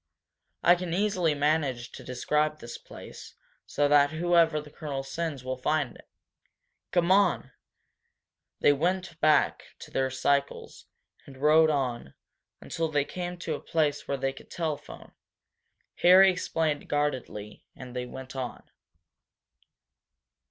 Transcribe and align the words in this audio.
I 0.63 0.73
can 0.73 0.95
easily 0.95 1.35
manage 1.35 1.91
to 1.91 2.03
describe 2.03 2.57
this 2.57 2.79
place 2.79 3.35
so 3.67 3.87
that 3.87 4.09
whoever 4.09 4.59
the 4.59 4.71
colonel 4.71 5.03
sends 5.03 5.43
will 5.43 5.59
find 5.61 5.95
it. 5.95 6.09
Come 6.91 7.11
on!" 7.11 7.51
They 8.61 8.73
went 8.73 9.19
back 9.21 9.63
to 9.77 9.91
their 9.91 10.09
cycles 10.09 10.87
and 11.27 11.37
rode 11.37 11.69
on 11.69 12.15
until 12.61 12.89
they 12.89 13.05
came 13.05 13.37
to 13.41 13.53
a 13.53 13.59
place 13.61 14.07
where 14.07 14.17
they 14.17 14.33
could 14.33 14.49
telephone. 14.49 15.11
Harry 15.97 16.31
explained 16.31 16.89
guardedly, 16.89 17.67
and 17.75 17.95
they 17.95 18.07
went 18.07 18.35
on. 18.35 18.63